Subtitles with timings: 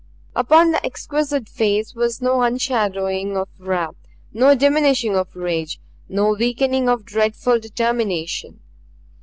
[0.35, 3.93] Upon the exquisite face was no unshadowing of wrath,
[4.33, 8.61] no diminishing of rage, no weakening of dreadful determination.